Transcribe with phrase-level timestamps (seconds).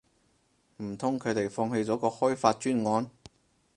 [0.81, 3.11] 唔通佢哋放棄咗個開發專案